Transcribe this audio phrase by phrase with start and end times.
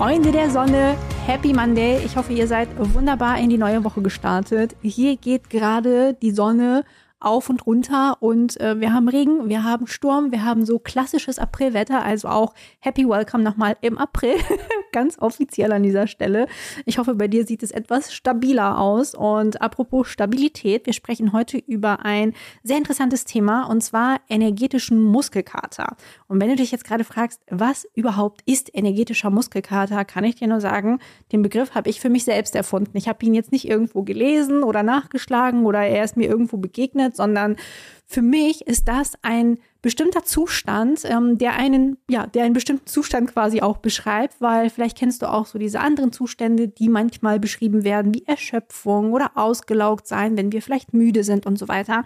[0.00, 0.96] Freunde der Sonne,
[1.26, 2.02] Happy Monday.
[2.02, 4.74] Ich hoffe, ihr seid wunderbar in die neue Woche gestartet.
[4.80, 6.86] Hier geht gerade die Sonne
[7.18, 11.38] auf und runter und äh, wir haben Regen, wir haben Sturm, wir haben so klassisches
[11.38, 14.36] Aprilwetter, also auch Happy Welcome nochmal im April,
[14.92, 16.46] ganz offiziell an dieser Stelle.
[16.84, 21.58] Ich hoffe, bei dir sieht es etwas stabiler aus und apropos Stabilität, wir sprechen heute
[21.58, 25.96] über ein sehr interessantes Thema und zwar energetischen Muskelkater.
[26.26, 30.48] Und wenn du dich jetzt gerade fragst, was überhaupt ist energetischer Muskelkater, kann ich dir
[30.48, 30.98] nur sagen,
[31.32, 32.96] den Begriff habe ich für mich selbst erfunden.
[32.96, 37.16] Ich habe ihn jetzt nicht irgendwo gelesen oder nachgeschlagen oder er ist mir irgendwo begegnet
[37.20, 37.56] sondern
[38.10, 43.32] für mich ist das ein bestimmter Zustand, ähm, der einen, ja, der einen bestimmten Zustand
[43.32, 47.84] quasi auch beschreibt, weil vielleicht kennst du auch so diese anderen Zustände, die manchmal beschrieben
[47.84, 52.02] werden, wie Erschöpfung oder ausgelaugt sein, wenn wir vielleicht müde sind und so weiter.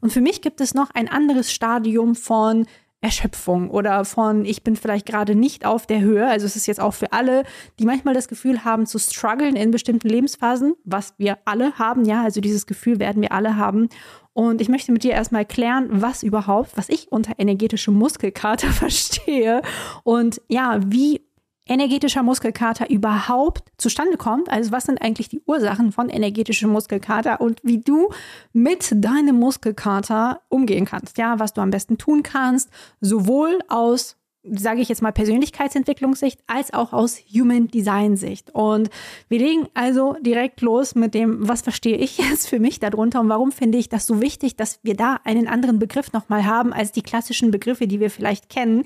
[0.00, 2.64] Und für mich gibt es noch ein anderes Stadium von
[3.00, 6.26] Erschöpfung oder von ich bin vielleicht gerade nicht auf der Höhe.
[6.26, 7.44] Also es ist jetzt auch für alle,
[7.78, 12.24] die manchmal das Gefühl haben zu strugglen in bestimmten Lebensphasen, was wir alle haben, ja,
[12.24, 13.88] also dieses Gefühl werden wir alle haben.
[14.32, 19.62] Und ich möchte mit dir erstmal klären, was überhaupt, was ich unter energetische Muskelkater verstehe
[20.02, 21.27] und ja, wie
[21.68, 24.48] energetischer Muskelkater überhaupt zustande kommt.
[24.48, 28.08] Also was sind eigentlich die Ursachen von energetischem Muskelkater und wie du
[28.52, 31.18] mit deinem Muskelkater umgehen kannst.
[31.18, 34.16] Ja, was du am besten tun kannst, sowohl aus
[34.50, 38.50] sage ich jetzt mal Persönlichkeitsentwicklungssicht als auch aus Human Design Sicht.
[38.54, 38.88] Und
[39.28, 43.28] wir legen also direkt los mit dem, was verstehe ich jetzt für mich darunter und
[43.28, 46.92] warum finde ich das so wichtig, dass wir da einen anderen Begriff nochmal haben als
[46.92, 48.84] die klassischen Begriffe, die wir vielleicht kennen.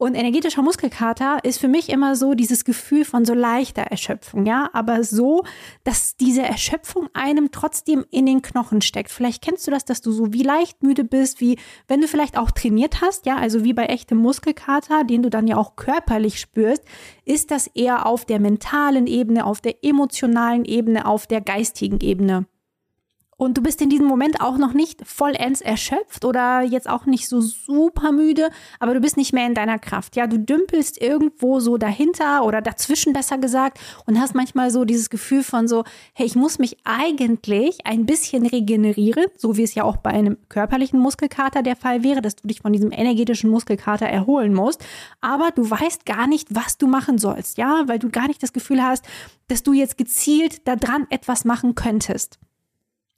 [0.00, 4.70] Und energetischer Muskelkater ist für mich immer so dieses Gefühl von so leichter Erschöpfung, ja,
[4.72, 5.44] aber so,
[5.84, 9.10] dass diese Erschöpfung einem trotzdem in den Knochen steckt.
[9.10, 12.38] Vielleicht kennst du das, dass du so wie leicht müde bist, wie wenn du vielleicht
[12.38, 16.40] auch trainiert hast, ja, also wie bei echtem Muskelkater, den du dann ja auch körperlich
[16.40, 16.82] spürst,
[17.26, 22.46] ist das eher auf der mentalen Ebene, auf der emotionalen Ebene, auf der geistigen Ebene
[23.40, 27.26] und du bist in diesem Moment auch noch nicht vollends erschöpft oder jetzt auch nicht
[27.26, 30.14] so super müde, aber du bist nicht mehr in deiner Kraft.
[30.14, 35.08] Ja, du dümpelst irgendwo so dahinter oder dazwischen besser gesagt und hast manchmal so dieses
[35.08, 39.84] Gefühl von so, hey, ich muss mich eigentlich ein bisschen regenerieren, so wie es ja
[39.84, 44.04] auch bei einem körperlichen Muskelkater der Fall wäre, dass du dich von diesem energetischen Muskelkater
[44.04, 44.84] erholen musst,
[45.22, 48.52] aber du weißt gar nicht, was du machen sollst, ja, weil du gar nicht das
[48.52, 49.06] Gefühl hast,
[49.48, 52.38] dass du jetzt gezielt daran etwas machen könntest.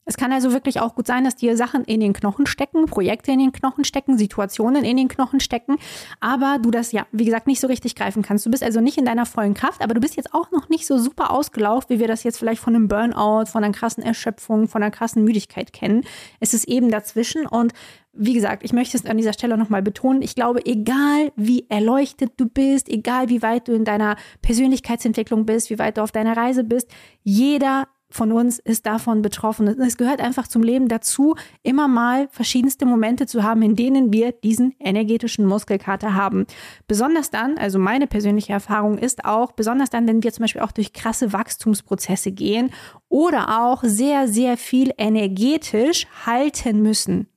[0.05, 3.31] Es kann also wirklich auch gut sein, dass dir Sachen in den Knochen stecken, Projekte
[3.31, 5.77] in den Knochen stecken, Situationen in den Knochen stecken,
[6.19, 8.45] aber du das ja, wie gesagt, nicht so richtig greifen kannst.
[8.45, 10.85] Du bist also nicht in deiner vollen Kraft, aber du bist jetzt auch noch nicht
[10.85, 14.67] so super ausgelaugt, wie wir das jetzt vielleicht von einem Burnout, von einer krassen Erschöpfung,
[14.67, 16.03] von einer krassen Müdigkeit kennen.
[16.39, 17.73] Es ist eben dazwischen und
[18.15, 20.21] wie gesagt, ich möchte es an dieser Stelle nochmal betonen.
[20.21, 25.71] Ich glaube, egal wie erleuchtet du bist, egal wie weit du in deiner Persönlichkeitsentwicklung bist,
[25.71, 26.89] wie weit du auf deiner Reise bist,
[27.23, 29.67] jeder von uns ist davon betroffen.
[29.67, 34.31] Es gehört einfach zum Leben dazu, immer mal verschiedenste Momente zu haben, in denen wir
[34.31, 36.45] diesen energetischen Muskelkater haben.
[36.87, 40.71] Besonders dann, also meine persönliche Erfahrung ist auch, besonders dann, wenn wir zum Beispiel auch
[40.71, 42.69] durch krasse Wachstumsprozesse gehen
[43.09, 47.32] oder auch sehr, sehr viel energetisch halten müssen.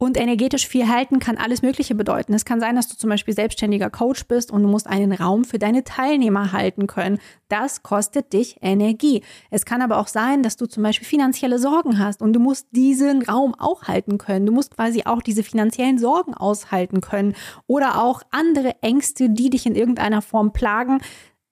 [0.00, 2.32] Und energetisch viel halten kann alles Mögliche bedeuten.
[2.32, 5.44] Es kann sein, dass du zum Beispiel selbstständiger Coach bist und du musst einen Raum
[5.44, 7.18] für deine Teilnehmer halten können.
[7.48, 9.24] Das kostet dich Energie.
[9.50, 12.68] Es kann aber auch sein, dass du zum Beispiel finanzielle Sorgen hast und du musst
[12.70, 14.46] diesen Raum auch halten können.
[14.46, 17.34] Du musst quasi auch diese finanziellen Sorgen aushalten können
[17.66, 21.00] oder auch andere Ängste, die dich in irgendeiner Form plagen.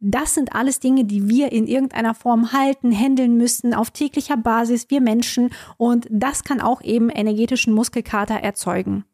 [0.00, 4.90] Das sind alles Dinge, die wir in irgendeiner Form halten, handeln müssen auf täglicher Basis,
[4.90, 5.50] wir Menschen.
[5.78, 9.04] Und das kann auch eben energetischen Muskelkater erzeugen.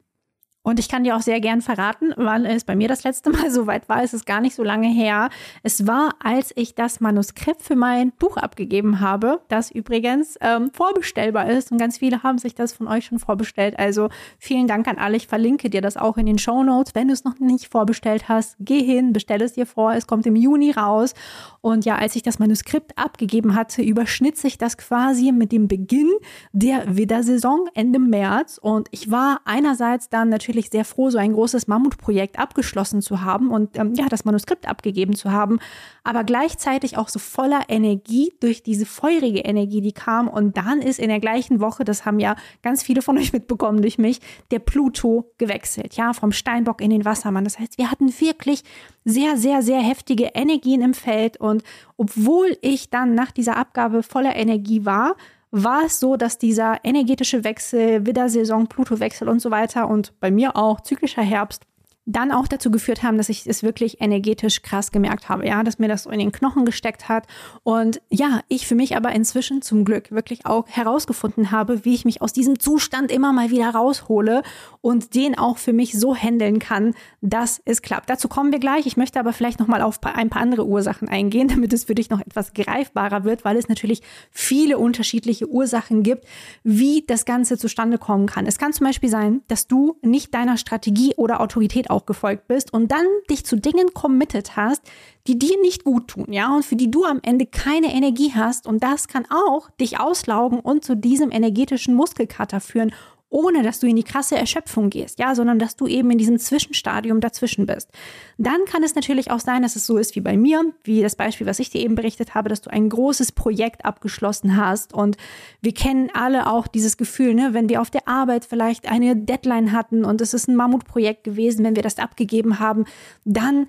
[0.64, 3.50] Und ich kann dir auch sehr gern verraten, wann es bei mir das letzte Mal
[3.50, 4.02] so weit war.
[4.02, 5.28] Es ist gar nicht so lange her.
[5.64, 11.50] Es war, als ich das Manuskript für mein Buch abgegeben habe, das übrigens ähm, vorbestellbar
[11.50, 11.72] ist.
[11.72, 13.76] Und ganz viele haben sich das von euch schon vorbestellt.
[13.78, 15.16] Also vielen Dank an alle.
[15.16, 16.94] Ich verlinke dir das auch in den Show Notes.
[16.94, 19.94] Wenn du es noch nicht vorbestellt hast, geh hin, bestell es dir vor.
[19.94, 21.14] Es kommt im Juni raus.
[21.60, 26.10] Und ja, als ich das Manuskript abgegeben hatte, überschnitt sich das quasi mit dem Beginn
[26.52, 28.58] der Widdersaison Ende März.
[28.58, 33.22] Und ich war einerseits dann natürlich natürlich sehr froh, so ein großes Mammutprojekt abgeschlossen zu
[33.22, 35.60] haben und ähm, ja, das Manuskript abgegeben zu haben,
[36.04, 40.28] aber gleichzeitig auch so voller Energie durch diese feurige Energie, die kam.
[40.28, 43.80] Und dann ist in der gleichen Woche, das haben ja ganz viele von euch mitbekommen
[43.80, 44.20] durch mich,
[44.50, 47.44] der Pluto gewechselt, ja, vom Steinbock in den Wassermann.
[47.44, 48.62] Das heißt, wir hatten wirklich
[49.06, 51.38] sehr, sehr, sehr heftige Energien im Feld.
[51.38, 51.62] Und
[51.96, 55.16] obwohl ich dann nach dieser Abgabe voller Energie war,
[55.52, 60.56] war es so, dass dieser energetische Wechsel, Widdersaison, Pluto-Wechsel und so weiter und bei mir
[60.56, 61.66] auch zyklischer Herbst
[62.04, 65.78] dann auch dazu geführt haben, dass ich es wirklich energetisch krass gemerkt habe, ja, dass
[65.78, 67.26] mir das so in den Knochen gesteckt hat
[67.62, 72.04] und ja, ich für mich aber inzwischen zum Glück wirklich auch herausgefunden habe, wie ich
[72.04, 74.42] mich aus diesem Zustand immer mal wieder raushole
[74.80, 78.10] und den auch für mich so handeln kann, dass es klappt.
[78.10, 78.86] Dazu kommen wir gleich.
[78.86, 81.94] Ich möchte aber vielleicht noch mal auf ein paar andere Ursachen eingehen, damit es für
[81.94, 86.26] dich noch etwas greifbarer wird, weil es natürlich viele unterschiedliche Ursachen gibt,
[86.64, 88.46] wie das Ganze zustande kommen kann.
[88.46, 92.72] Es kann zum Beispiel sein, dass du nicht deiner Strategie oder Autorität auch gefolgt bist
[92.72, 94.82] und dann dich zu Dingen committed hast,
[95.26, 98.66] die dir nicht gut tun, ja, und für die du am Ende keine Energie hast.
[98.66, 102.92] Und das kann auch dich auslaugen und zu diesem energetischen Muskelkater führen
[103.32, 106.38] ohne dass du in die krasse Erschöpfung gehst, ja, sondern dass du eben in diesem
[106.38, 107.88] Zwischenstadium dazwischen bist.
[108.36, 111.16] Dann kann es natürlich auch sein, dass es so ist wie bei mir, wie das
[111.16, 115.16] Beispiel, was ich dir eben berichtet habe, dass du ein großes Projekt abgeschlossen hast und
[115.62, 119.72] wir kennen alle auch dieses Gefühl, ne, wenn wir auf der Arbeit vielleicht eine Deadline
[119.72, 122.84] hatten und es ist ein Mammutprojekt gewesen, wenn wir das abgegeben haben,
[123.24, 123.66] dann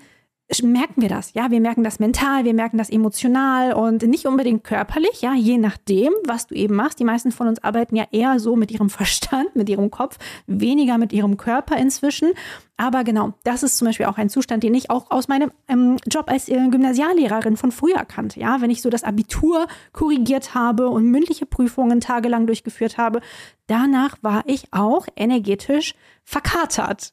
[0.62, 1.32] merken wir das.
[1.34, 5.22] Ja, wir merken das mental, wir merken das emotional und nicht unbedingt körperlich.
[5.22, 7.00] Ja, je nachdem, was du eben machst.
[7.00, 10.98] Die meisten von uns arbeiten ja eher so mit ihrem Verstand, mit ihrem Kopf, weniger
[10.98, 12.32] mit ihrem Körper inzwischen.
[12.76, 15.96] Aber genau, das ist zum Beispiel auch ein Zustand, den ich auch aus meinem ähm,
[16.10, 18.40] Job als äh, Gymnasiallehrerin von früher kannte.
[18.40, 23.20] Ja, wenn ich so das Abitur korrigiert habe und mündliche Prüfungen tagelang durchgeführt habe,
[23.66, 27.12] danach war ich auch energetisch verkatert.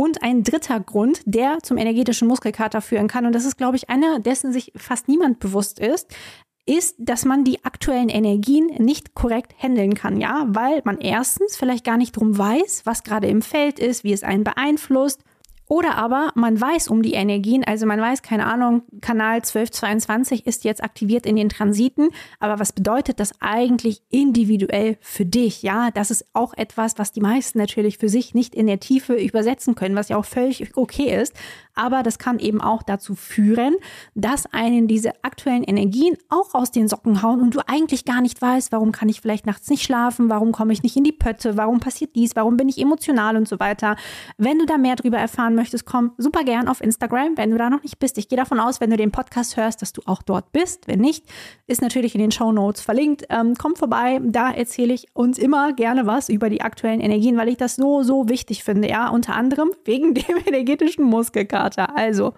[0.00, 3.90] Und ein dritter Grund, der zum energetischen Muskelkater führen kann, und das ist, glaube ich,
[3.90, 6.16] einer, dessen sich fast niemand bewusst ist,
[6.64, 11.84] ist, dass man die aktuellen Energien nicht korrekt handeln kann, ja, weil man erstens vielleicht
[11.84, 15.22] gar nicht drum weiß, was gerade im Feld ist, wie es einen beeinflusst
[15.70, 20.64] oder aber man weiß um die Energien, also man weiß, keine Ahnung, Kanal 1222 ist
[20.64, 22.08] jetzt aktiviert in den Transiten,
[22.40, 25.62] aber was bedeutet das eigentlich individuell für dich?
[25.62, 29.14] Ja, das ist auch etwas, was die meisten natürlich für sich nicht in der Tiefe
[29.14, 31.36] übersetzen können, was ja auch völlig okay ist
[31.74, 33.76] aber das kann eben auch dazu führen,
[34.14, 38.40] dass einen diese aktuellen Energien auch aus den Socken hauen und du eigentlich gar nicht
[38.40, 41.56] weißt, warum kann ich vielleicht nachts nicht schlafen, warum komme ich nicht in die Pötte,
[41.56, 43.96] warum passiert dies, warum bin ich emotional und so weiter.
[44.38, 47.70] Wenn du da mehr darüber erfahren möchtest, komm super gern auf Instagram, wenn du da
[47.70, 48.18] noch nicht bist.
[48.18, 50.88] Ich gehe davon aus, wenn du den Podcast hörst, dass du auch dort bist.
[50.88, 51.24] Wenn nicht,
[51.66, 53.24] ist natürlich in den Show Notes verlinkt.
[53.30, 57.48] Ähm, komm vorbei, da erzähle ich uns immer gerne was über die aktuellen Energien, weil
[57.48, 58.88] ich das so, so wichtig finde.
[58.88, 61.69] Ja, unter anderem wegen dem energetischen Muskelkater.
[61.74, 61.96] Vater.
[61.96, 62.34] Also,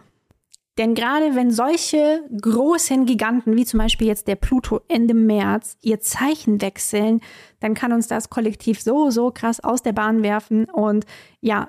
[0.78, 6.00] denn gerade wenn solche großen Giganten, wie zum Beispiel jetzt der Pluto Ende März, ihr
[6.00, 7.20] Zeichen wechseln,
[7.60, 10.64] dann kann uns das kollektiv so, so krass aus der Bahn werfen.
[10.64, 11.04] Und
[11.40, 11.68] ja,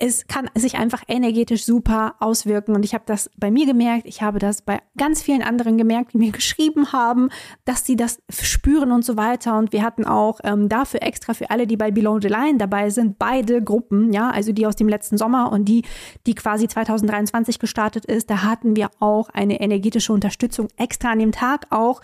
[0.00, 2.74] es kann sich einfach energetisch super auswirken.
[2.74, 6.14] Und ich habe das bei mir gemerkt, ich habe das bei ganz vielen anderen gemerkt,
[6.14, 7.28] die mir geschrieben haben,
[7.66, 9.58] dass sie das spüren und so weiter.
[9.58, 12.88] Und wir hatten auch ähm, dafür extra für alle, die bei Below the Line dabei
[12.88, 15.82] sind, beide Gruppen, ja, also die aus dem letzten Sommer und die,
[16.26, 21.32] die quasi 2023 gestartet ist, da hatten wir auch eine energetische Unterstützung extra an dem
[21.32, 22.00] Tag auch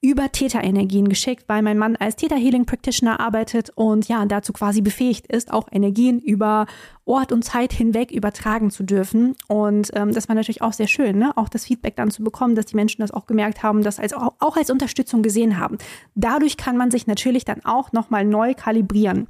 [0.00, 4.82] über Täterenergien geschickt, weil mein Mann als Theta Healing Practitioner arbeitet und ja, dazu quasi
[4.82, 6.66] befähigt ist, auch Energien über
[7.10, 9.34] Ort und Zeit hinweg übertragen zu dürfen.
[9.48, 11.36] Und ähm, das war natürlich auch sehr schön, ne?
[11.36, 14.14] auch das Feedback dann zu bekommen, dass die Menschen das auch gemerkt haben, das als,
[14.14, 15.78] auch als Unterstützung gesehen haben.
[16.14, 19.26] Dadurch kann man sich natürlich dann auch nochmal neu kalibrieren.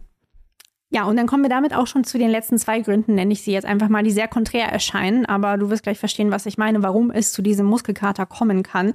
[0.92, 3.42] Ja, und dann kommen wir damit auch schon zu den letzten zwei Gründen, nenne ich
[3.42, 6.58] sie jetzt einfach mal, die sehr konträr erscheinen, aber du wirst gleich verstehen, was ich
[6.58, 8.92] meine, warum es zu diesem Muskelkater kommen kann.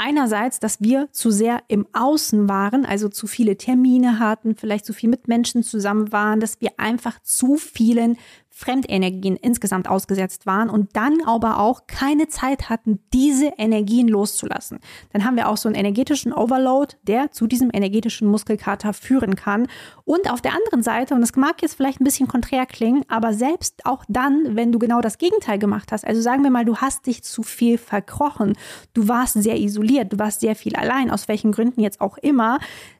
[0.00, 4.92] Einerseits, dass wir zu sehr im Außen waren, also zu viele Termine hatten, vielleicht zu
[4.92, 8.16] viel mit Menschen zusammen waren, dass wir einfach zu vielen
[8.58, 14.80] Fremdenergien insgesamt ausgesetzt waren und dann aber auch keine Zeit hatten, diese Energien loszulassen.
[15.12, 19.68] Dann haben wir auch so einen energetischen Overload, der zu diesem energetischen Muskelkater führen kann.
[20.04, 23.32] Und auf der anderen Seite, und das mag jetzt vielleicht ein bisschen konträr klingen, aber
[23.32, 26.78] selbst auch dann, wenn du genau das Gegenteil gemacht hast, also sagen wir mal, du
[26.78, 28.56] hast dich zu viel verkrochen,
[28.92, 32.58] du warst sehr isoliert, du warst sehr viel allein, aus welchen Gründen jetzt auch immer,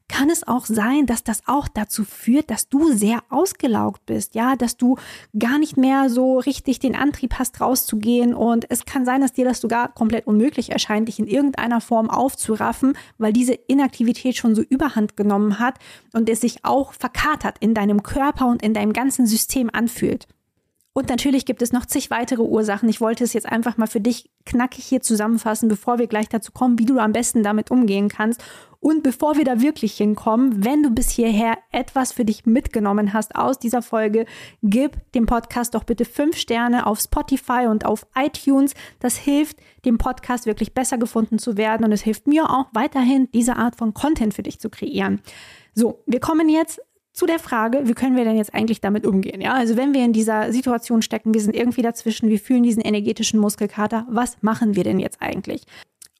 [0.08, 4.56] kann es auch sein, dass das auch dazu führt, dass du sehr ausgelaugt bist, ja,
[4.56, 4.96] dass du
[5.38, 9.44] gar nicht mehr so richtig den Antrieb hast, rauszugehen und es kann sein, dass dir
[9.44, 14.62] das sogar komplett unmöglich erscheint, dich in irgendeiner Form aufzuraffen, weil diese Inaktivität schon so
[14.62, 15.78] überhand genommen hat
[16.12, 20.26] und es sich auch verkatert in deinem Körper und in deinem ganzen System anfühlt.
[20.98, 22.88] Und natürlich gibt es noch zig weitere Ursachen.
[22.88, 26.50] Ich wollte es jetzt einfach mal für dich knackig hier zusammenfassen, bevor wir gleich dazu
[26.50, 28.42] kommen, wie du am besten damit umgehen kannst.
[28.80, 33.36] Und bevor wir da wirklich hinkommen, wenn du bis hierher etwas für dich mitgenommen hast
[33.36, 34.26] aus dieser Folge,
[34.64, 38.74] gib dem Podcast doch bitte fünf Sterne auf Spotify und auf iTunes.
[38.98, 43.28] Das hilft, dem Podcast wirklich besser gefunden zu werden und es hilft mir auch weiterhin,
[43.32, 45.20] diese Art von Content für dich zu kreieren.
[45.74, 46.80] So, wir kommen jetzt
[47.18, 49.40] zu der Frage, wie können wir denn jetzt eigentlich damit umgehen?
[49.40, 52.80] Ja, also wenn wir in dieser Situation stecken, wir sind irgendwie dazwischen, wir fühlen diesen
[52.80, 55.64] energetischen Muskelkater, was machen wir denn jetzt eigentlich?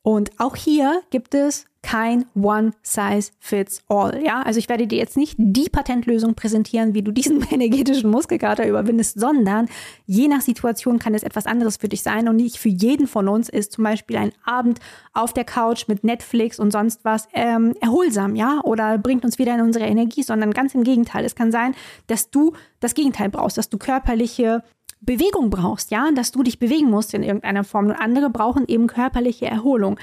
[0.03, 4.23] Und auch hier gibt es kein One Size Fits All.
[4.25, 8.67] Ja, also ich werde dir jetzt nicht die Patentlösung präsentieren, wie du diesen energetischen Muskelkater
[8.67, 9.69] überwindest, sondern
[10.07, 13.29] je nach Situation kann es etwas anderes für dich sein und nicht für jeden von
[13.29, 14.81] uns ist zum Beispiel ein Abend
[15.15, 19.55] auf der Couch mit Netflix und sonst was ähm, erholsam, ja, oder bringt uns wieder
[19.55, 21.25] in unsere Energie, sondern ganz im Gegenteil.
[21.25, 21.75] Es kann sein,
[22.07, 24.63] dass du das Gegenteil brauchst, dass du körperliche
[25.01, 27.87] Bewegung brauchst, ja, dass du dich bewegen musst in irgendeiner Form.
[27.87, 29.99] Und andere brauchen eben körperliche Erholung.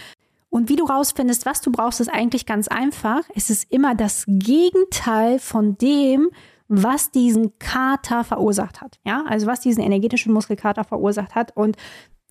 [0.50, 3.24] Und wie du rausfindest, was du brauchst, ist eigentlich ganz einfach.
[3.36, 6.30] Es ist immer das Gegenteil von dem,
[6.68, 9.00] was diesen Kater verursacht hat.
[9.06, 11.56] Ja, also was diesen energetischen Muskelkater verursacht hat.
[11.56, 11.76] Und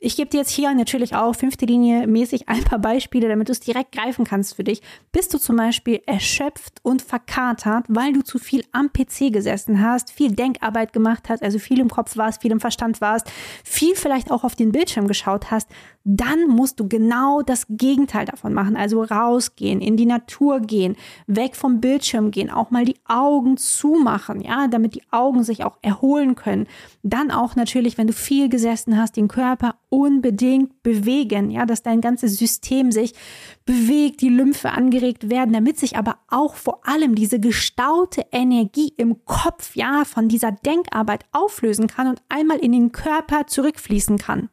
[0.01, 3.53] ich gebe dir jetzt hier natürlich auch fünfte Linie mäßig ein paar Beispiele, damit du
[3.53, 4.83] es direkt greifen kannst für dich.
[5.13, 10.11] Bist du zum Beispiel erschöpft und verkatert, weil du zu viel am PC gesessen hast,
[10.11, 13.31] viel Denkarbeit gemacht hast, also viel im Kopf warst, viel im Verstand warst,
[13.65, 15.71] viel vielleicht auch auf den Bildschirm geschaut hast,
[16.05, 18.77] dann musst du genau das Gegenteil davon machen.
[18.77, 20.97] Also rausgehen, in die Natur gehen,
[21.27, 25.79] weg vom Bildschirm gehen, auch mal die Augen zumachen, ja, damit die Augen sich auch
[25.81, 26.67] erholen können.
[27.03, 32.01] Dann auch natürlich, wenn du viel gesessen hast, den Körper unbedingt bewegen, ja, dass dein
[32.01, 33.15] ganzes System sich
[33.65, 39.25] bewegt, die Lymphe angeregt werden, damit sich aber auch vor allem diese gestaute Energie im
[39.25, 44.49] Kopf, ja, von dieser Denkarbeit auflösen kann und einmal in den Körper zurückfließen kann.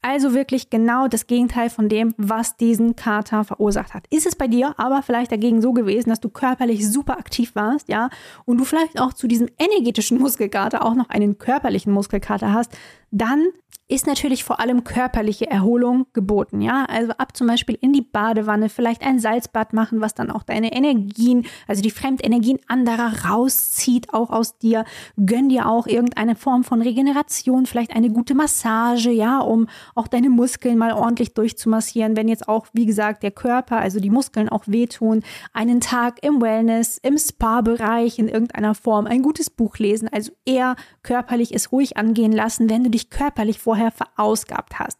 [0.00, 4.06] Also wirklich genau das Gegenteil von dem, was diesen Kater verursacht hat.
[4.10, 7.88] Ist es bei dir aber vielleicht dagegen so gewesen, dass du körperlich super aktiv warst,
[7.88, 8.08] ja,
[8.44, 12.70] und du vielleicht auch zu diesem energetischen Muskelkater auch noch einen körperlichen Muskelkater hast,
[13.10, 13.48] dann
[13.90, 16.60] ist natürlich vor allem körperliche Erholung geboten.
[16.60, 20.42] Ja, also ab zum Beispiel in die Badewanne, vielleicht ein Salzbad machen, was dann auch
[20.42, 24.84] deine Energien, also die Fremdenergien anderer rauszieht, auch aus dir.
[25.24, 30.28] Gönn dir auch irgendeine Form von Regeneration, vielleicht eine gute Massage, ja, um auch deine
[30.28, 32.14] Muskeln mal ordentlich durchzumassieren.
[32.14, 35.22] Wenn jetzt auch, wie gesagt, der Körper, also die Muskeln auch wehtun,
[35.54, 40.76] einen Tag im Wellness, im Spa-Bereich in irgendeiner Form, ein gutes Buch lesen, also eher
[41.02, 44.98] körperlich es ruhig angehen lassen, wenn du dich körperlich vorher vorher verausgabt hast.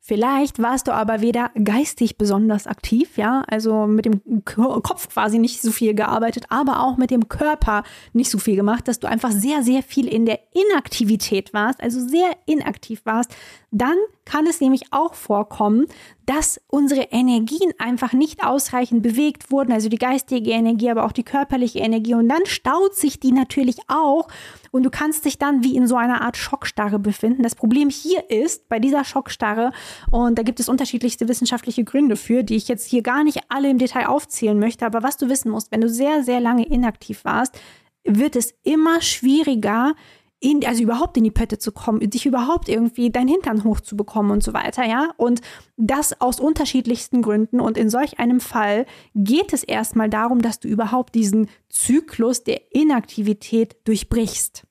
[0.00, 5.60] Vielleicht warst du aber weder geistig besonders aktiv, ja, also mit dem Kopf quasi nicht
[5.60, 7.82] so viel gearbeitet, aber auch mit dem Körper
[8.14, 12.00] nicht so viel gemacht, dass du einfach sehr, sehr viel in der Inaktivität warst, also
[12.00, 13.36] sehr inaktiv warst,
[13.70, 13.96] dann
[14.28, 15.86] kann es nämlich auch vorkommen,
[16.26, 21.22] dass unsere Energien einfach nicht ausreichend bewegt wurden, also die geistige Energie, aber auch die
[21.22, 22.12] körperliche Energie.
[22.12, 24.28] Und dann staut sich die natürlich auch
[24.70, 27.42] und du kannst dich dann wie in so einer Art Schockstarre befinden.
[27.42, 29.72] Das Problem hier ist, bei dieser Schockstarre,
[30.10, 33.70] und da gibt es unterschiedlichste wissenschaftliche Gründe für, die ich jetzt hier gar nicht alle
[33.70, 37.24] im Detail aufzählen möchte, aber was du wissen musst, wenn du sehr, sehr lange inaktiv
[37.24, 37.58] warst,
[38.04, 39.94] wird es immer schwieriger,
[40.40, 44.42] in, also überhaupt in die Pötte zu kommen, dich überhaupt irgendwie dein Hintern hochzubekommen und
[44.42, 45.10] so weiter, ja.
[45.16, 45.40] Und
[45.76, 47.60] das aus unterschiedlichsten Gründen.
[47.60, 52.72] Und in solch einem Fall geht es erstmal darum, dass du überhaupt diesen Zyklus der
[52.72, 54.67] Inaktivität durchbrichst.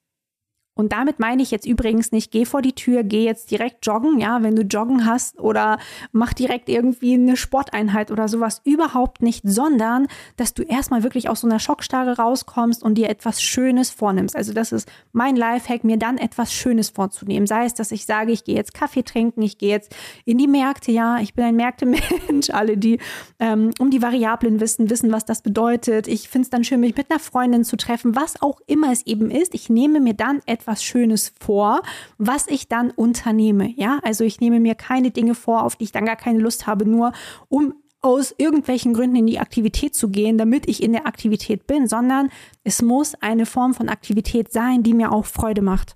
[0.78, 4.20] Und damit meine ich jetzt übrigens nicht, geh vor die Tür, geh jetzt direkt joggen,
[4.20, 5.80] ja, wenn du joggen hast oder
[6.12, 11.42] mach direkt irgendwie eine Sporteinheit oder sowas, überhaupt nicht, sondern dass du erstmal wirklich aus
[11.42, 14.36] so einer Schockstarre rauskommst und dir etwas Schönes vornimmst.
[14.36, 17.48] Also das ist mein Lifehack, mir dann etwas Schönes vorzunehmen.
[17.48, 20.48] Sei es, dass ich sage, ich gehe jetzt Kaffee trinken, ich gehe jetzt in die
[20.48, 23.00] Märkte, ja, ich bin ein Märktemensch, alle, die
[23.40, 26.08] ähm, um die Variablen wissen, wissen, was das bedeutet.
[26.08, 29.06] Ich finde es dann schön, mich mit einer Freundin zu treffen, was auch immer es
[29.08, 29.56] eben ist.
[29.56, 31.82] Ich nehme mir dann etwas etwas Schönes vor,
[32.18, 33.74] was ich dann unternehme.
[33.78, 36.68] Ja, also ich nehme mir keine Dinge vor, auf die ich dann gar keine Lust
[36.68, 37.14] habe, nur
[37.48, 41.88] um aus irgendwelchen Gründen in die Aktivität zu gehen, damit ich in der Aktivität bin,
[41.88, 42.30] sondern
[42.64, 45.96] es muss eine Form von Aktivität sein, die mir auch Freude macht.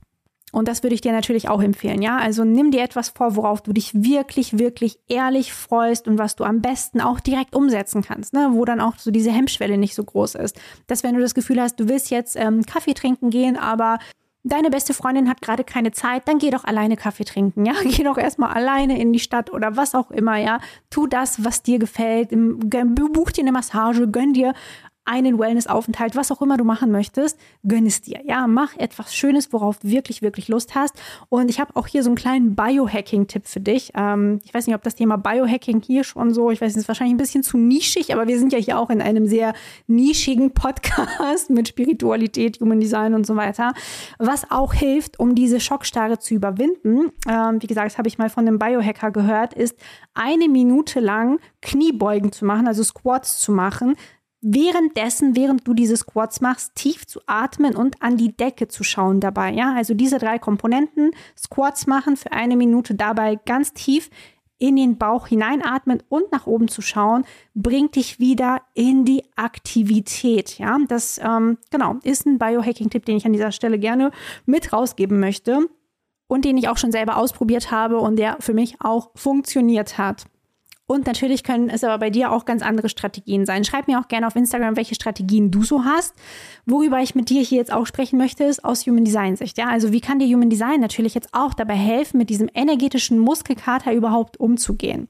[0.52, 2.18] Und das würde ich dir natürlich auch empfehlen, ja.
[2.18, 6.44] Also nimm dir etwas vor, worauf du dich wirklich, wirklich ehrlich freust und was du
[6.44, 8.50] am besten auch direkt umsetzen kannst, ne?
[8.52, 10.60] wo dann auch so diese Hemmschwelle nicht so groß ist.
[10.88, 14.00] Dass wenn du das Gefühl hast, du willst jetzt ähm, Kaffee trinken gehen, aber
[14.44, 17.74] deine beste Freundin hat gerade keine Zeit, dann geh doch alleine Kaffee trinken, ja.
[17.84, 20.60] Geh doch erstmal alleine in die Stadt oder was auch immer, ja.
[20.90, 22.30] Tu das, was dir gefällt.
[22.32, 24.54] Buch dir eine Massage, gönn dir
[25.06, 28.22] einen Wellness-Aufenthalt, was auch immer du machen möchtest, gönn es dir.
[28.24, 30.96] Ja, mach etwas Schönes, worauf du wirklich, wirklich Lust hast.
[31.30, 33.92] Und ich habe auch hier so einen kleinen Biohacking-Tipp für dich.
[33.96, 36.88] Ähm, ich weiß nicht, ob das Thema Biohacking hier schon so, ich weiß, es ist
[36.88, 39.54] wahrscheinlich ein bisschen zu nischig, aber wir sind ja hier auch in einem sehr
[39.88, 43.74] nischigen Podcast mit Spiritualität, Human Design und so weiter.
[44.20, 48.30] Was auch hilft, um diese Schockstarre zu überwinden, ähm, wie gesagt, das habe ich mal
[48.30, 49.76] von einem Biohacker gehört, ist
[50.14, 53.96] eine Minute lang Kniebeugen zu machen, also Squats zu machen,
[54.42, 59.20] währenddessen, während du diese Squats machst, tief zu atmen und an die Decke zu schauen
[59.20, 59.52] dabei.
[59.52, 64.10] Ja, also diese drei Komponenten, Squats machen für eine Minute dabei ganz tief
[64.58, 70.60] in den Bauch hineinatmen und nach oben zu schauen, bringt dich wieder in die Aktivität.
[70.60, 74.12] Ja, das ähm, genau ist ein Biohacking-Tipp, den ich an dieser Stelle gerne
[74.46, 75.68] mit rausgeben möchte
[76.28, 80.26] und den ich auch schon selber ausprobiert habe und der für mich auch funktioniert hat.
[80.92, 83.64] Und natürlich können es aber bei dir auch ganz andere Strategien sein.
[83.64, 86.14] Schreib mir auch gerne auf Instagram, welche Strategien du so hast.
[86.66, 89.58] Worüber ich mit dir hier jetzt auch sprechen möchte, ist aus Human Design Sicht.
[89.58, 93.20] Ja, also wie kann dir Human Design natürlich jetzt auch dabei helfen, mit diesem energetischen
[93.20, 95.08] Muskelkater überhaupt umzugehen?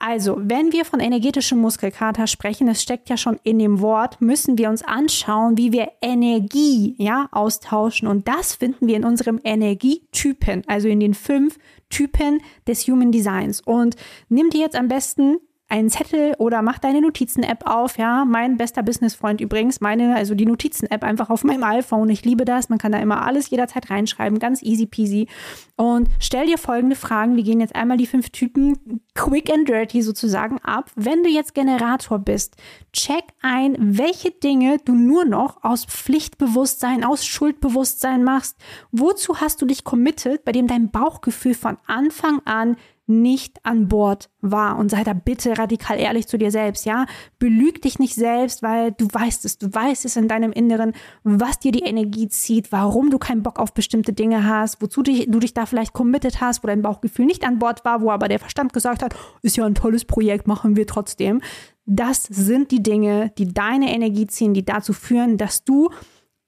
[0.00, 4.56] Also, wenn wir von energetischem Muskelkater sprechen, es steckt ja schon in dem Wort, müssen
[4.56, 8.06] wir uns anschauen, wie wir Energie, ja, austauschen.
[8.06, 11.58] Und das finden wir in unserem Energietypen, also in den fünf
[11.90, 13.60] Typen des Human Designs.
[13.60, 13.96] Und
[14.28, 15.38] nimm dir jetzt am besten
[15.70, 17.98] einen Zettel oder mach deine Notizen-App auf.
[17.98, 22.08] Ja, mein bester Business-Freund übrigens, meine, also die Notizen-App einfach auf meinem iPhone.
[22.08, 22.70] Ich liebe das.
[22.70, 25.28] Man kann da immer alles jederzeit reinschreiben, ganz easy peasy.
[25.76, 27.36] Und stell dir folgende Fragen.
[27.36, 30.90] Wir gehen jetzt einmal die fünf Typen quick and dirty sozusagen ab.
[30.96, 32.56] Wenn du jetzt Generator bist,
[32.92, 38.56] check ein, welche Dinge du nur noch aus Pflichtbewusstsein, aus Schuldbewusstsein machst.
[38.90, 42.76] Wozu hast du dich committed, bei dem dein Bauchgefühl von Anfang an
[43.08, 44.78] nicht an Bord war.
[44.78, 47.06] Und sei da bitte radikal ehrlich zu dir selbst, ja?
[47.38, 50.92] Belüg dich nicht selbst, weil du weißt es, du weißt es in deinem Inneren,
[51.24, 55.26] was dir die Energie zieht, warum du keinen Bock auf bestimmte Dinge hast, wozu dich,
[55.28, 58.28] du dich da vielleicht committed hast, wo dein Bauchgefühl nicht an Bord war, wo aber
[58.28, 61.40] der Verstand gesagt hat, ist ja ein tolles Projekt, machen wir trotzdem.
[61.86, 65.88] Das sind die Dinge, die deine Energie ziehen, die dazu führen, dass du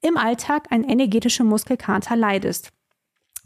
[0.01, 2.69] im Alltag ein energetischer Muskelkater leidest.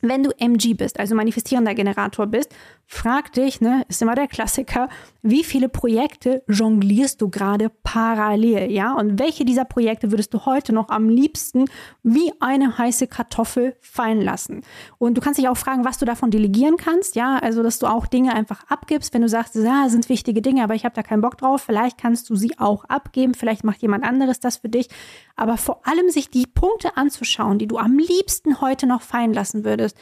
[0.01, 2.53] Wenn du MG bist, also manifestierender Generator bist,
[2.87, 4.89] frag dich, ne, ist immer der Klassiker,
[5.21, 8.93] wie viele Projekte jonglierst du gerade parallel, ja?
[8.93, 11.65] Und welche dieser Projekte würdest du heute noch am liebsten
[12.03, 14.61] wie eine heiße Kartoffel fallen lassen?
[14.99, 17.39] Und du kannst dich auch fragen, was du davon delegieren kannst, ja?
[17.39, 20.75] Also, dass du auch Dinge einfach abgibst, wenn du sagst, ja, sind wichtige Dinge, aber
[20.75, 24.03] ich habe da keinen Bock drauf, vielleicht kannst du sie auch abgeben, vielleicht macht jemand
[24.03, 24.89] anderes das für dich,
[25.35, 29.65] aber vor allem sich die Punkte anzuschauen, die du am liebsten heute noch fallen lassen
[29.65, 29.97] würdest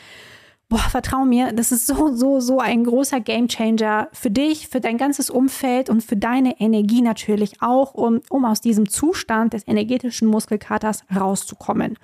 [0.74, 4.98] boah, vertrau mir, das ist so, so, so ein großer Gamechanger für dich, für dein
[4.98, 10.28] ganzes Umfeld und für deine Energie natürlich auch, um, um aus diesem Zustand des energetischen
[10.28, 12.00] Muskelkaters rauszukommen.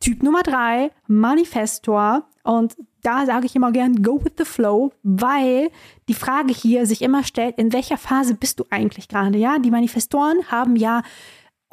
[0.00, 2.24] Typ Nummer drei, Manifestor.
[2.44, 5.68] Und da sage ich immer gern, go with the flow, weil
[6.08, 9.36] die Frage hier sich immer stellt, in welcher Phase bist du eigentlich gerade?
[9.36, 11.02] Ja, die Manifestoren haben ja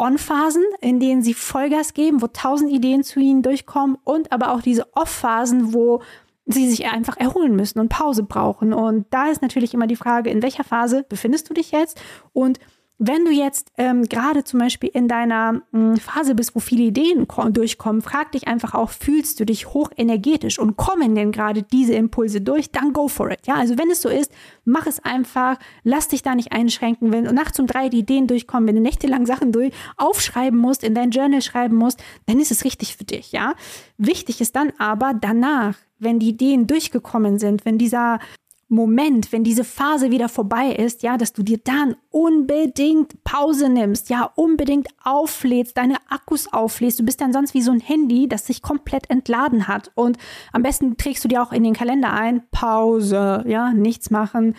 [0.03, 4.61] On-Phasen, in denen sie Vollgas geben, wo tausend Ideen zu ihnen durchkommen und aber auch
[4.61, 6.01] diese Off-Phasen, wo
[6.45, 8.73] sie sich einfach erholen müssen und Pause brauchen.
[8.73, 12.01] Und da ist natürlich immer die Frage, in welcher Phase befindest du dich jetzt
[12.33, 12.59] und
[12.99, 16.83] wenn du jetzt ähm, gerade zum Beispiel in deiner mh, hm, Phase bist, wo viele
[16.83, 21.93] Ideen durchkommen, frag dich einfach auch, fühlst du dich hochenergetisch und kommen denn gerade diese
[21.93, 23.45] Impulse durch, dann go for it.
[23.45, 24.31] Ja, also wenn es so ist,
[24.63, 27.11] mach es einfach, lass dich da nicht einschränken.
[27.11, 30.95] Wenn nachts um drei die Ideen durchkommen, wenn du nächtelang Sachen durch aufschreiben musst, in
[30.95, 33.31] dein Journal schreiben musst, dann ist es richtig für dich.
[33.31, 33.55] Ja,
[33.97, 38.19] wichtig ist dann aber danach, wenn die Ideen durchgekommen sind, wenn dieser
[38.67, 44.09] Moment, wenn diese Phase wieder vorbei ist, ja, dass du dir dann unbedingt Pause nimmst,
[44.09, 46.99] ja, unbedingt auflädst, deine Akkus auflädst.
[46.99, 49.91] Du bist dann sonst wie so ein Handy, das sich komplett entladen hat.
[49.95, 50.17] Und
[50.51, 54.55] am besten trägst du dir auch in den Kalender ein, Pause, ja, nichts machen.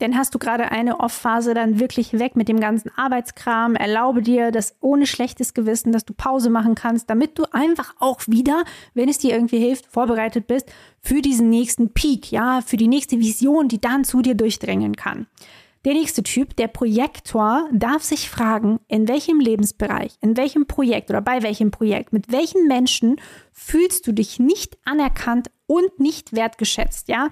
[0.00, 3.74] Denn hast du gerade eine Off-Phase dann wirklich weg mit dem ganzen Arbeitskram.
[3.74, 8.20] Erlaube dir das ohne schlechtes Gewissen, dass du Pause machen kannst, damit du einfach auch
[8.28, 12.86] wieder, wenn es dir irgendwie hilft, vorbereitet bist für diesen nächsten Peak, ja, für die
[12.86, 15.26] nächste Vision, die dann zu dir durchdrängen kann.
[15.84, 21.20] Der nächste Typ, der Projektor, darf sich fragen, in welchem Lebensbereich, in welchem Projekt oder
[21.20, 23.16] bei welchem Projekt, mit welchen Menschen
[23.52, 27.30] fühlst du dich nicht anerkannt und nicht wertgeschätzt, ja?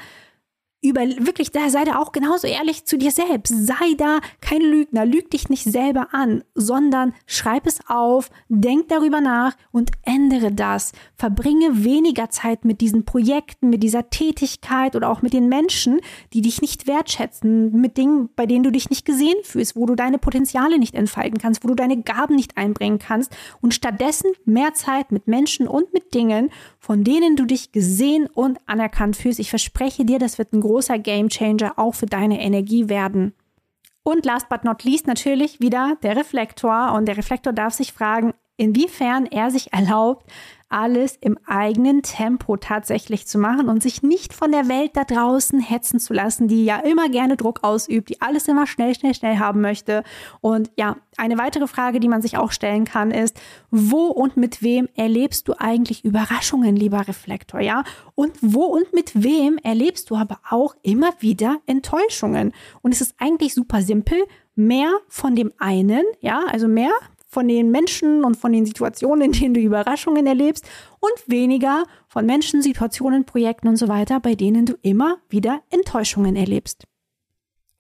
[0.83, 3.53] Über wirklich, da sei da auch genauso ehrlich zu dir selbst.
[3.67, 9.21] Sei da kein Lügner, lüg dich nicht selber an, sondern schreib es auf, denk darüber
[9.21, 10.93] nach und ändere das.
[11.15, 16.01] Verbringe weniger Zeit mit diesen Projekten, mit dieser Tätigkeit oder auch mit den Menschen,
[16.33, 19.95] die dich nicht wertschätzen, mit Dingen, bei denen du dich nicht gesehen fühlst, wo du
[19.95, 24.75] deine Potenziale nicht entfalten kannst, wo du deine Gaben nicht einbringen kannst und stattdessen mehr
[24.75, 29.41] Zeit mit Menschen und mit Dingen, von denen du dich gesehen und anerkannt fühlst.
[29.41, 33.33] Ich verspreche dir, das wird ein großer Gamechanger auch für deine Energie werden.
[34.03, 36.93] Und last but not least natürlich wieder der Reflektor.
[36.93, 40.25] Und der Reflektor darf sich fragen, inwiefern er sich erlaubt,
[40.69, 45.61] alles im eigenen Tempo tatsächlich zu machen und sich nicht von der Welt da draußen
[45.61, 49.39] hetzen zu lassen, die ja immer gerne Druck ausübt, die alles immer schnell, schnell, schnell
[49.39, 50.03] haben möchte.
[50.41, 53.41] Und ja, eine weitere Frage, die man sich auch stellen kann, ist,
[53.71, 57.85] wo und mit wem erlebst du eigentlich Überraschungen, lieber Reflektor, ja?
[58.17, 62.53] Und wo und mit wem erlebst du aber auch immer wieder Enttäuschungen?
[62.83, 64.19] Und es ist eigentlich super simpel,
[64.57, 66.93] mehr von dem einen, ja, also mehr
[67.37, 70.65] von den Menschen und von den Situationen, in denen du Überraschungen erlebst
[71.01, 76.35] und weniger von Menschen, Situationen, Projekten und so weiter, bei denen du immer wieder Enttäuschungen
[76.35, 76.87] erlebst.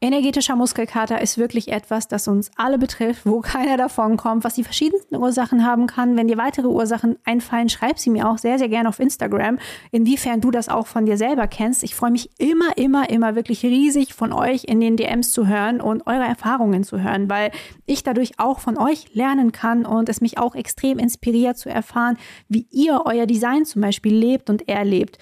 [0.02, 4.62] Energetischer Muskelkater ist wirklich etwas, das uns alle betrifft, wo keiner davon kommt, was die
[4.62, 6.18] verschiedensten Ursachen haben kann.
[6.18, 9.58] Wenn dir weitere Ursachen einfallen, schreib sie mir auch sehr, sehr gerne auf Instagram,
[9.92, 11.82] inwiefern du das auch von dir selber kennst.
[11.82, 15.80] Ich freue mich immer, immer, immer wirklich riesig von euch in den DMs zu hören
[15.80, 17.50] und eure Erfahrungen zu hören, weil
[17.86, 22.18] ich dadurch auch von euch lernen kann und es mich auch extrem inspiriert zu erfahren,
[22.50, 25.16] wie ihr euer Design zum Beispiel lebt und erlebt.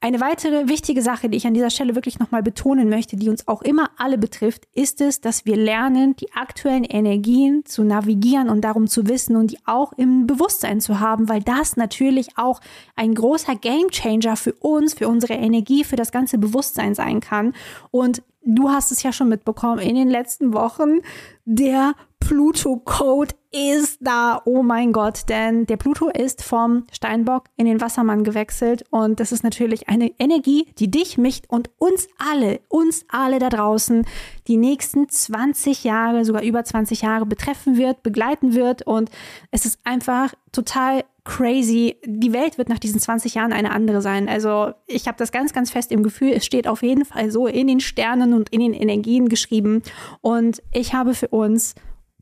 [0.00, 3.48] Eine weitere wichtige Sache, die ich an dieser Stelle wirklich nochmal betonen möchte, die uns
[3.48, 8.62] auch immer alle betrifft, ist es, dass wir lernen, die aktuellen Energien zu navigieren und
[8.62, 12.60] darum zu wissen und die auch im Bewusstsein zu haben, weil das natürlich auch
[12.96, 17.54] ein großer Gamechanger für uns, für unsere Energie, für das ganze Bewusstsein sein kann.
[17.90, 21.00] Und du hast es ja schon mitbekommen in den letzten Wochen,
[21.44, 24.42] der Pluto-Code ist da.
[24.44, 29.32] Oh mein Gott, denn der Pluto ist vom Steinbock in den Wassermann gewechselt und das
[29.32, 34.06] ist natürlich eine Energie, die dich, mich und uns alle, uns alle da draußen
[34.46, 39.10] die nächsten 20 Jahre, sogar über 20 Jahre betreffen wird, begleiten wird und
[39.50, 41.96] es ist einfach total crazy.
[42.04, 44.28] Die Welt wird nach diesen 20 Jahren eine andere sein.
[44.28, 47.46] Also ich habe das ganz, ganz fest im Gefühl, es steht auf jeden Fall so
[47.46, 49.82] in den Sternen und in den Energien geschrieben
[50.20, 51.74] und ich habe für uns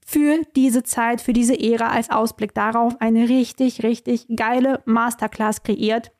[0.05, 6.13] für diese Zeit, für diese Ära als Ausblick darauf eine richtig, richtig geile Masterclass kreiert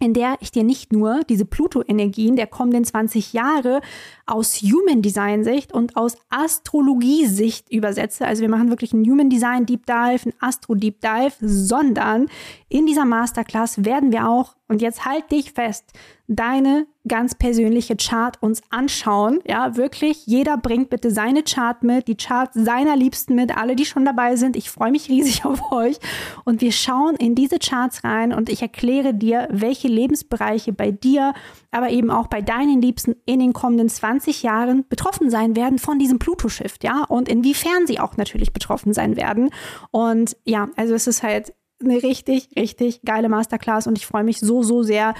[0.00, 3.80] in der ich dir nicht nur diese Pluto-Energien der kommenden 20 Jahre
[4.26, 8.26] aus Human Design Sicht und aus Astrologie Sicht übersetze.
[8.26, 12.28] Also wir machen wirklich einen Human Design Deep Dive, einen Astro Deep Dive, sondern
[12.68, 15.92] in dieser Masterclass werden wir auch, und jetzt halt dich fest,
[16.26, 19.40] deine ganz persönliche Chart uns anschauen.
[19.46, 23.84] Ja, wirklich, jeder bringt bitte seine Chart mit, die Chart seiner Liebsten mit, alle, die
[23.84, 24.56] schon dabei sind.
[24.56, 25.98] Ich freue mich riesig auf euch.
[26.44, 31.34] Und wir schauen in diese Charts rein und ich erkläre dir, welche Lebensbereiche bei dir,
[31.70, 35.98] aber eben auch bei deinen Liebsten in den kommenden 20 Jahren betroffen sein werden von
[35.98, 39.50] diesem Pluto-Shift, ja, und inwiefern sie auch natürlich betroffen sein werden.
[39.90, 44.40] Und ja, also es ist halt eine richtig, richtig geile Masterclass und ich freue mich
[44.40, 45.14] so, so sehr,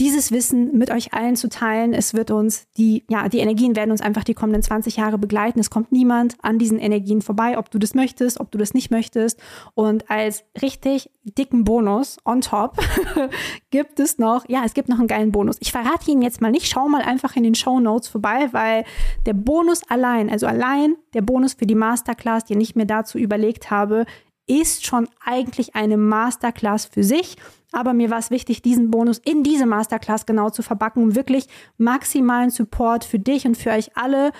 [0.00, 1.92] dieses Wissen mit euch allen zu teilen.
[1.92, 5.60] Es wird uns, die, ja, die Energien werden uns einfach die kommenden 20 Jahre begleiten.
[5.60, 8.90] Es kommt niemand an diesen Energien vorbei, ob du das möchtest, ob du das nicht
[8.90, 9.40] möchtest.
[9.74, 12.78] Und als richtig dicken Bonus on top
[13.70, 15.56] gibt es noch, ja, es gibt noch einen geilen Bonus.
[15.60, 16.68] Ich verrate ihn jetzt mal nicht.
[16.68, 18.84] Schau mal einfach in den Show Notes vorbei, weil
[19.26, 23.70] der Bonus allein, also allein der Bonus für die Masterclass, den ich mir dazu überlegt
[23.70, 24.04] habe,
[24.46, 27.36] ist schon eigentlich eine Masterclass für sich.
[27.72, 31.48] Aber mir war es wichtig, diesen Bonus in diese Masterclass genau zu verbacken, um wirklich
[31.76, 34.30] maximalen Support für dich und für euch alle,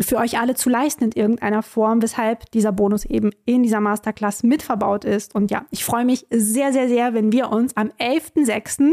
[0.00, 4.42] für euch alle zu leisten in irgendeiner Form, weshalb dieser Bonus eben in dieser Masterclass
[4.42, 5.34] mit verbaut ist.
[5.34, 8.92] Und ja, ich freue mich sehr, sehr, sehr, wenn wir uns am 11.06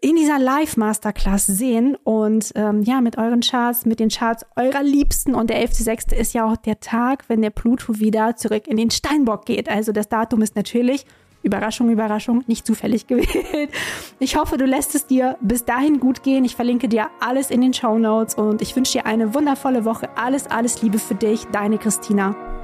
[0.00, 5.34] in dieser Live-Masterclass sehen und ähm, ja, mit euren Charts, mit den Charts eurer Liebsten.
[5.34, 6.14] Und der 11.06.
[6.14, 9.68] ist ja auch der Tag, wenn der Pluto wieder zurück in den Steinbock geht.
[9.68, 11.06] Also das Datum ist natürlich,
[11.42, 13.70] Überraschung, Überraschung, nicht zufällig gewählt.
[14.18, 16.44] Ich hoffe, du lässt es dir bis dahin gut gehen.
[16.44, 20.08] Ich verlinke dir alles in den Show Notes und ich wünsche dir eine wundervolle Woche.
[20.16, 22.55] Alles, alles Liebe für dich, deine Christina.